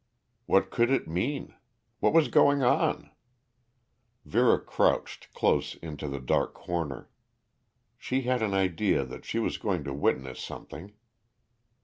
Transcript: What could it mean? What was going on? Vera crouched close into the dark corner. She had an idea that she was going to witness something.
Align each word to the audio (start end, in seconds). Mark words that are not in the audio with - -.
What 0.47 0.71
could 0.71 0.89
it 0.89 1.07
mean? 1.07 1.53
What 1.99 2.11
was 2.11 2.27
going 2.27 2.63
on? 2.63 3.11
Vera 4.25 4.59
crouched 4.59 5.31
close 5.35 5.75
into 5.75 6.07
the 6.07 6.19
dark 6.19 6.55
corner. 6.55 7.11
She 7.99 8.21
had 8.21 8.41
an 8.41 8.55
idea 8.55 9.05
that 9.05 9.25
she 9.25 9.37
was 9.37 9.59
going 9.59 9.83
to 9.83 9.93
witness 9.93 10.39
something. 10.39 10.93